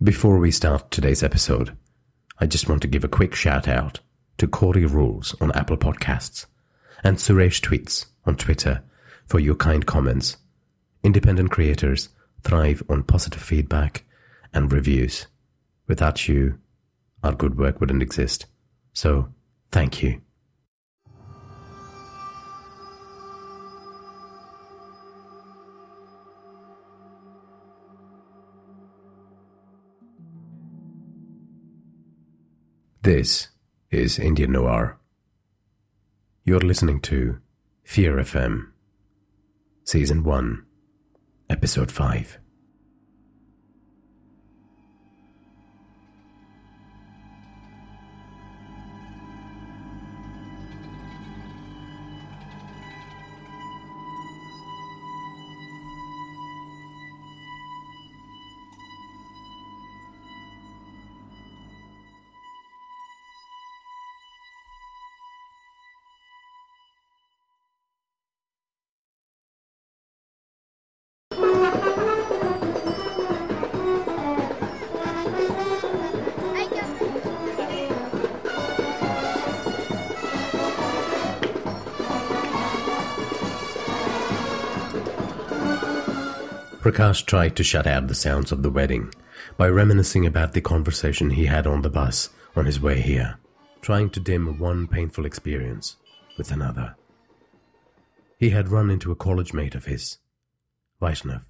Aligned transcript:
Before 0.00 0.38
we 0.38 0.52
start 0.52 0.92
today's 0.92 1.24
episode, 1.24 1.76
I 2.38 2.46
just 2.46 2.68
want 2.68 2.82
to 2.82 2.88
give 2.88 3.02
a 3.02 3.08
quick 3.08 3.34
shout 3.34 3.66
out 3.66 3.98
to 4.36 4.46
Corey 4.46 4.86
Rules 4.86 5.34
on 5.40 5.50
Apple 5.56 5.76
Podcasts 5.76 6.46
and 7.02 7.16
Suresh 7.16 7.60
Tweets 7.60 8.06
on 8.24 8.36
Twitter 8.36 8.84
for 9.26 9.40
your 9.40 9.56
kind 9.56 9.84
comments. 9.84 10.36
Independent 11.02 11.50
creators 11.50 12.10
thrive 12.44 12.80
on 12.88 13.02
positive 13.02 13.42
feedback 13.42 14.04
and 14.54 14.70
reviews. 14.70 15.26
Without 15.88 16.28
you, 16.28 16.60
our 17.24 17.32
good 17.32 17.58
work 17.58 17.80
wouldn't 17.80 18.02
exist. 18.02 18.46
So, 18.92 19.34
thank 19.72 20.00
you. 20.00 20.20
This 33.02 33.48
is 33.92 34.18
Indian 34.18 34.50
Noir. 34.50 34.98
You're 36.42 36.58
listening 36.58 37.00
to 37.02 37.38
Fear 37.84 38.16
FM, 38.16 38.72
Season 39.84 40.24
1, 40.24 40.66
Episode 41.48 41.92
5. 41.92 42.38
Prakash 86.88 87.26
tried 87.26 87.54
to 87.56 87.62
shut 87.62 87.86
out 87.86 88.08
the 88.08 88.14
sounds 88.14 88.50
of 88.50 88.62
the 88.62 88.70
wedding 88.70 89.12
by 89.58 89.68
reminiscing 89.68 90.24
about 90.24 90.54
the 90.54 90.62
conversation 90.62 91.28
he 91.28 91.44
had 91.44 91.66
on 91.66 91.82
the 91.82 91.90
bus 91.90 92.30
on 92.56 92.64
his 92.64 92.80
way 92.80 93.02
here, 93.02 93.38
trying 93.82 94.08
to 94.08 94.18
dim 94.18 94.58
one 94.58 94.86
painful 94.86 95.26
experience 95.26 95.96
with 96.38 96.50
another. 96.50 96.96
He 98.38 98.48
had 98.48 98.70
run 98.70 98.88
into 98.90 99.12
a 99.12 99.16
college 99.16 99.52
mate 99.52 99.74
of 99.74 99.84
his, 99.84 100.16
Vaishnav. 100.98 101.42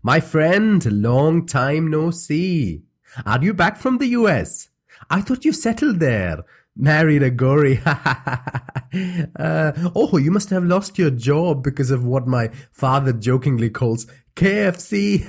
My 0.00 0.20
friend, 0.20 1.02
long 1.02 1.44
time 1.44 1.90
no 1.90 2.12
see. 2.12 2.84
Are 3.26 3.42
you 3.42 3.54
back 3.54 3.78
from 3.78 3.98
the 3.98 4.10
US? 4.18 4.68
I 5.10 5.22
thought 5.22 5.44
you 5.44 5.52
settled 5.52 5.98
there. 5.98 6.44
Married 6.76 7.24
a 7.24 7.30
Gauri. 7.30 7.80
uh, 7.84 9.72
oh, 9.94 10.16
you 10.18 10.30
must 10.30 10.50
have 10.50 10.64
lost 10.64 10.98
your 10.98 11.10
job 11.10 11.64
because 11.64 11.90
of 11.90 12.06
what 12.06 12.28
my 12.28 12.48
father 12.70 13.12
jokingly 13.12 13.68
calls 13.68 14.06
KFC. 14.34 15.28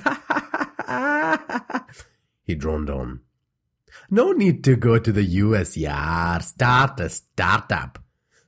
he 2.44 2.56
droned 2.56 2.90
on. 2.90 3.22
No 4.10 4.32
need 4.32 4.64
to 4.66 4.76
go 4.76 5.00
to 5.00 5.12
the 5.12 5.24
US, 5.24 5.78
yeah. 5.78 6.38
Start 6.40 7.00
a 7.00 7.10
startup. 7.10 8.00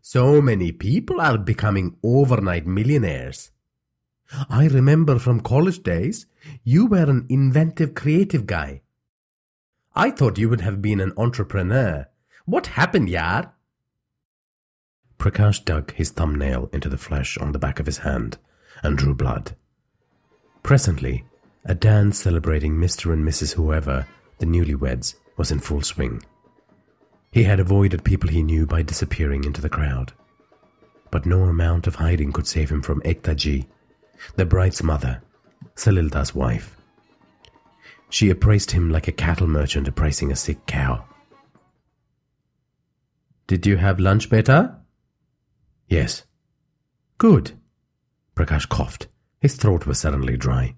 So 0.01 0.41
many 0.41 0.71
people 0.71 1.19
are 1.19 1.37
becoming 1.37 1.97
overnight 2.03 2.67
millionaires. 2.67 3.51
I 4.49 4.67
remember 4.67 5.19
from 5.19 5.39
college 5.39 5.83
days, 5.83 6.25
you 6.63 6.85
were 6.85 7.09
an 7.09 7.25
inventive, 7.29 7.93
creative 7.93 8.45
guy. 8.45 8.81
I 9.95 10.11
thought 10.11 10.37
you 10.37 10.49
would 10.49 10.61
have 10.61 10.81
been 10.81 10.99
an 10.99 11.13
entrepreneur. 11.17 12.07
What 12.45 12.67
happened, 12.67 13.09
Yar? 13.09 13.53
Prakash 15.17 15.63
dug 15.63 15.93
his 15.93 16.11
thumbnail 16.11 16.69
into 16.73 16.89
the 16.89 16.97
flesh 16.97 17.37
on 17.37 17.51
the 17.51 17.59
back 17.59 17.79
of 17.79 17.85
his 17.85 17.99
hand 17.99 18.37
and 18.83 18.97
drew 18.97 19.15
blood. 19.15 19.55
Presently, 20.65 21.23
a 21.65 21.75
dance 21.75 22.17
celebrating 22.17 22.73
Mr. 22.73 23.13
and 23.13 23.23
Mrs. 23.23 23.53
Whoever, 23.53 24.07
the 24.39 24.47
newlyweds, 24.47 25.13
was 25.37 25.51
in 25.51 25.59
full 25.59 25.83
swing. 25.83 26.23
He 27.31 27.43
had 27.43 27.59
avoided 27.59 28.03
people 28.03 28.31
he 28.31 28.41
knew 28.41 28.65
by 28.65 28.81
disappearing 28.81 29.43
into 29.43 29.61
the 29.61 29.69
crowd. 29.69 30.13
But 31.11 31.27
no 31.27 31.43
amount 31.43 31.85
of 31.85 31.93
hiding 31.93 32.31
could 32.31 32.47
save 32.47 32.71
him 32.71 32.81
from 32.81 32.99
Ektaji, 33.01 33.67
the 34.37 34.45
bride's 34.47 34.81
mother, 34.81 35.21
Salilda's 35.75 36.33
wife. 36.33 36.75
She 38.09 38.31
appraised 38.31 38.71
him 38.71 38.89
like 38.89 39.07
a 39.07 39.11
cattle 39.11 39.45
merchant 39.45 39.87
appraising 39.87 40.31
a 40.31 40.35
sick 40.35 40.65
cow. 40.65 41.05
Did 43.45 43.67
you 43.67 43.77
have 43.77 43.99
lunch, 43.99 44.31
beta? 44.31 44.77
Yes. 45.87 46.23
Good. 47.19 47.51
Prakash 48.35 48.67
coughed. 48.67 49.09
His 49.45 49.57
throat 49.57 49.85
was 49.85 49.99
suddenly 49.99 50.37
dry. 50.37 50.73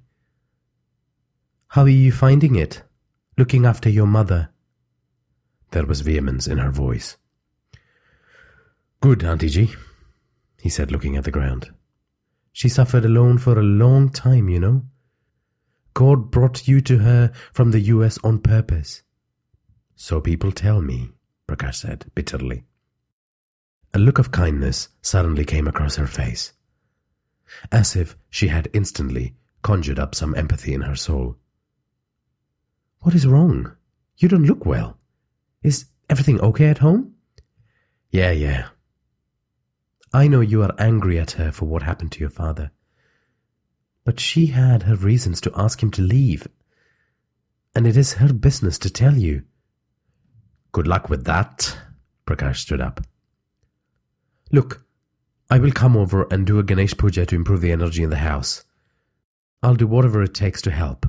How 1.69 1.83
are 1.83 1.87
you 1.87 2.11
finding 2.11 2.57
it? 2.57 2.83
Looking 3.37 3.65
after 3.65 3.87
your 3.87 4.07
mother? 4.07 4.49
There 5.71 5.85
was 5.85 6.01
vehemence 6.01 6.47
in 6.47 6.57
her 6.57 6.69
voice. 6.69 7.15
Good, 8.99 9.23
Auntie 9.23 9.47
G, 9.47 9.73
he 10.59 10.67
said, 10.67 10.91
looking 10.91 11.15
at 11.15 11.23
the 11.23 11.31
ground. 11.31 11.71
She 12.51 12.67
suffered 12.67 13.05
alone 13.05 13.37
for 13.37 13.57
a 13.57 13.63
long 13.63 14.09
time, 14.09 14.49
you 14.49 14.59
know. 14.59 14.83
God 15.93 16.29
brought 16.29 16.67
you 16.67 16.81
to 16.81 16.97
her 16.97 17.31
from 17.53 17.71
the 17.71 17.79
US 17.95 18.17
on 18.21 18.39
purpose. 18.39 19.01
So 19.95 20.19
people 20.19 20.51
tell 20.51 20.81
me, 20.81 21.11
Prakash 21.47 21.75
said 21.75 22.11
bitterly. 22.15 22.65
A 23.93 23.97
look 23.97 24.19
of 24.19 24.31
kindness 24.31 24.89
suddenly 25.01 25.45
came 25.45 25.69
across 25.69 25.95
her 25.95 26.05
face, 26.05 26.51
as 27.71 27.95
if 27.95 28.17
she 28.29 28.47
had 28.47 28.69
instantly 28.73 29.35
conjured 29.61 29.99
up 29.99 30.15
some 30.15 30.35
empathy 30.35 30.73
in 30.73 30.81
her 30.81 30.95
soul. 30.95 31.37
What 33.01 33.15
is 33.15 33.27
wrong? 33.27 33.75
You 34.17 34.27
don't 34.27 34.45
look 34.45 34.65
well. 34.65 34.97
Is 35.61 35.85
everything 36.09 36.39
okay 36.41 36.67
at 36.67 36.79
home? 36.79 37.15
Yeah, 38.11 38.31
yeah. 38.31 38.69
I 40.13 40.27
know 40.27 40.41
you 40.41 40.63
are 40.63 40.73
angry 40.79 41.19
at 41.19 41.31
her 41.31 41.51
for 41.51 41.65
what 41.65 41.83
happened 41.83 42.11
to 42.13 42.19
your 42.19 42.29
father. 42.29 42.71
But 44.05 44.19
she 44.19 44.47
had 44.47 44.83
her 44.83 44.95
reasons 44.95 45.41
to 45.41 45.51
ask 45.55 45.83
him 45.83 45.91
to 45.91 46.01
leave. 46.01 46.47
And 47.75 47.85
it 47.85 47.97
is 47.97 48.13
her 48.13 48.33
business 48.33 48.79
to 48.79 48.89
tell 48.89 49.17
you. 49.17 49.43
Good 50.71 50.87
luck 50.87 51.09
with 51.09 51.25
that. 51.25 51.77
Prakash 52.25 52.57
stood 52.57 52.81
up. 52.81 53.01
Look, 54.51 54.86
I 55.49 55.59
will 55.59 55.71
come 55.71 55.95
over 55.95 56.27
and 56.29 56.45
do 56.45 56.59
a 56.59 56.63
Ganesh 56.63 56.97
puja 56.97 57.25
to 57.25 57.35
improve 57.35 57.61
the 57.61 57.71
energy 57.71 58.03
in 58.03 58.09
the 58.09 58.17
house. 58.17 58.65
I'll 59.63 59.75
do 59.75 59.87
whatever 59.87 60.21
it 60.21 60.33
takes 60.33 60.61
to 60.63 60.71
help. 60.71 61.05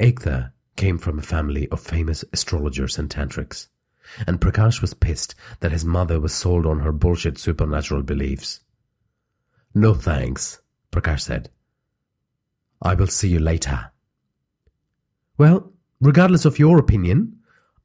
Ekta 0.00 0.52
came 0.76 0.98
from 0.98 1.18
a 1.18 1.22
family 1.22 1.68
of 1.70 1.80
famous 1.80 2.24
astrologers 2.32 2.96
and 2.98 3.10
tantrics, 3.10 3.68
and 4.26 4.40
Prakash 4.40 4.80
was 4.80 4.94
pissed 4.94 5.34
that 5.60 5.72
his 5.72 5.84
mother 5.84 6.20
was 6.20 6.32
sold 6.32 6.64
on 6.64 6.80
her 6.80 6.92
bullshit 6.92 7.38
supernatural 7.38 8.02
beliefs. 8.02 8.60
No 9.74 9.94
thanks, 9.94 10.60
Prakash 10.92 11.22
said. 11.22 11.50
I 12.80 12.94
will 12.94 13.08
see 13.08 13.28
you 13.28 13.40
later. 13.40 13.90
Well, 15.38 15.72
regardless 16.00 16.44
of 16.44 16.58
your 16.58 16.78
opinion, 16.78 17.40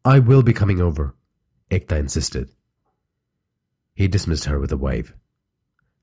I 0.06 0.20
will 0.20 0.44
be 0.44 0.54
coming 0.54 0.80
over, 0.80 1.16
Ekta 1.72 1.98
insisted. 1.98 2.50
He 3.94 4.08
dismissed 4.08 4.46
her 4.46 4.60
with 4.60 4.72
a 4.72 4.78
wave. 4.78 5.14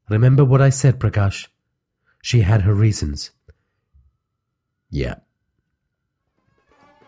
Remember 0.09 0.45
what 0.45 0.63
I 0.63 0.71
said, 0.71 0.99
Prakash? 0.99 1.49
She 2.23 2.41
had 2.41 2.63
her 2.63 2.75
reasons. 2.75 3.31
Yeah. 4.91 5.17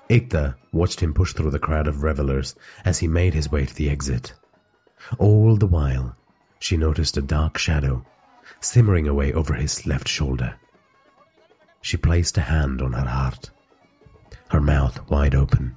Ekta 0.09 0.57
watched 0.73 1.01
him 1.01 1.15
push 1.15 1.33
through 1.33 1.51
the 1.51 1.59
crowd 1.59 1.87
of 1.87 2.03
revelers 2.03 2.55
as 2.85 2.99
he 2.99 3.09
made 3.09 3.35
his 3.35 3.51
way 3.51 3.65
to 3.65 3.75
the 3.75 3.89
exit. 3.89 4.35
All 5.19 5.57
the 5.57 5.67
while, 5.67 6.17
she 6.59 6.77
noticed 6.77 7.17
a 7.17 7.23
dark 7.23 7.57
shadow 7.59 8.05
simmering 8.61 9.09
away 9.09 9.33
over 9.33 9.55
his 9.55 9.87
left 9.87 10.09
shoulder. 10.09 10.57
She 11.81 11.97
placed 11.97 12.37
a 12.37 12.43
hand 12.43 12.83
on 12.83 12.93
her 12.93 13.07
heart, 13.07 13.51
her 14.49 14.61
mouth 14.61 15.09
wide 15.09 15.35
open. 15.35 15.77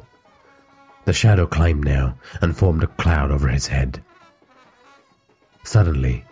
The 1.05 1.13
shadow 1.13 1.45
climbed 1.45 1.85
now 1.85 2.17
and 2.41 2.57
formed 2.57 2.83
a 2.83 2.88
cloud 2.88 3.31
over 3.31 3.47
his 3.47 3.67
head. 3.67 4.03
Suddenly, 5.63 6.25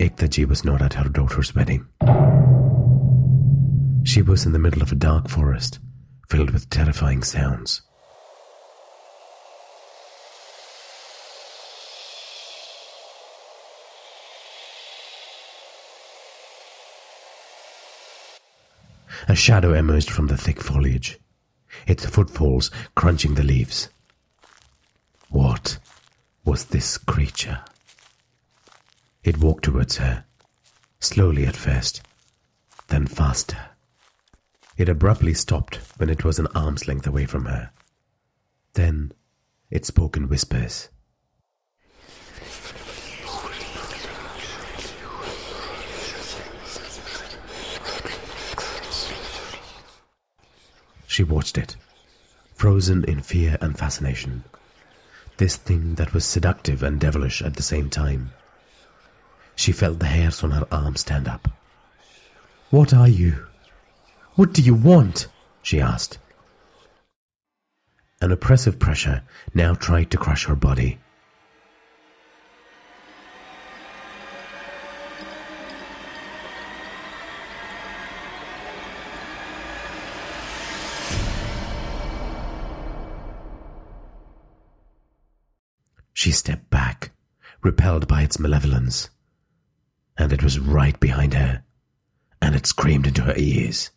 Ektaji 0.00 0.46
was 0.46 0.64
not 0.64 0.82
at 0.82 0.94
her 0.94 1.08
daughter's 1.08 1.54
wedding. 1.54 1.86
She 4.04 4.20
was 4.20 4.44
in 4.44 4.52
the 4.52 4.58
middle 4.58 4.82
of 4.82 4.92
a 4.92 4.96
dark 4.96 5.28
forest, 5.28 5.78
filled 6.28 6.50
with 6.50 6.68
terrifying 6.68 7.22
sounds. 7.22 7.82
A 19.28 19.34
shadow 19.34 19.74
emerged 19.74 20.10
from 20.10 20.28
the 20.28 20.36
thick 20.36 20.62
foliage, 20.62 21.18
its 21.86 22.06
footfalls 22.06 22.70
crunching 22.94 23.34
the 23.34 23.42
leaves. 23.42 23.88
What 25.28 25.78
was 26.44 26.66
this 26.66 26.96
creature? 26.96 27.60
It 29.28 29.36
walked 29.36 29.64
towards 29.64 29.98
her, 29.98 30.24
slowly 31.00 31.44
at 31.44 31.54
first, 31.54 32.00
then 32.86 33.06
faster. 33.06 33.58
It 34.78 34.88
abruptly 34.88 35.34
stopped 35.34 35.76
when 35.98 36.08
it 36.08 36.24
was 36.24 36.38
an 36.38 36.46
arm's 36.54 36.88
length 36.88 37.06
away 37.06 37.26
from 37.26 37.44
her. 37.44 37.70
Then 38.72 39.12
it 39.70 39.84
spoke 39.84 40.16
in 40.16 40.30
whispers. 40.30 40.88
She 51.06 51.22
watched 51.22 51.58
it, 51.58 51.76
frozen 52.54 53.04
in 53.04 53.20
fear 53.20 53.58
and 53.60 53.78
fascination. 53.78 54.44
This 55.36 55.56
thing 55.56 55.96
that 55.96 56.14
was 56.14 56.24
seductive 56.24 56.82
and 56.82 56.98
devilish 56.98 57.42
at 57.42 57.56
the 57.56 57.62
same 57.62 57.90
time. 57.90 58.32
She 59.58 59.72
felt 59.72 59.98
the 59.98 60.06
hairs 60.06 60.44
on 60.44 60.52
her 60.52 60.68
arm 60.70 60.94
stand 60.94 61.26
up. 61.26 61.48
What 62.70 62.94
are 62.94 63.08
you? 63.08 63.44
What 64.36 64.52
do 64.52 64.62
you 64.62 64.72
want? 64.72 65.26
she 65.62 65.80
asked. 65.80 66.18
An 68.20 68.30
oppressive 68.30 68.78
pressure 68.78 69.24
now 69.54 69.74
tried 69.74 70.12
to 70.12 70.16
crush 70.16 70.44
her 70.44 70.54
body. 70.54 71.00
She 86.14 86.30
stepped 86.30 86.70
back, 86.70 87.10
repelled 87.60 88.06
by 88.06 88.22
its 88.22 88.38
malevolence. 88.38 89.10
And 90.18 90.32
it 90.32 90.42
was 90.42 90.58
right 90.58 90.98
behind 90.98 91.34
her, 91.34 91.62
and 92.42 92.54
it 92.54 92.66
screamed 92.66 93.06
into 93.06 93.22
her 93.22 93.34
ears. 93.36 93.90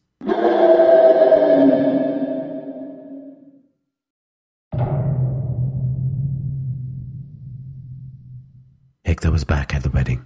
Ekta 9.06 9.32
was 9.32 9.44
back 9.44 9.74
at 9.74 9.84
the 9.84 9.90
wedding. 9.90 10.26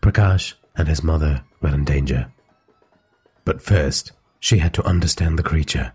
Prakash 0.00 0.54
and 0.76 0.88
his 0.88 1.02
mother 1.04 1.42
were 1.60 1.74
in 1.74 1.84
danger. 1.84 2.32
But 3.44 3.62
first, 3.62 4.12
she 4.40 4.58
had 4.58 4.74
to 4.74 4.84
understand 4.84 5.38
the 5.38 5.42
creature 5.42 5.92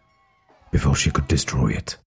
before 0.72 0.96
she 0.96 1.12
could 1.12 1.28
destroy 1.28 1.70
it. 1.72 1.98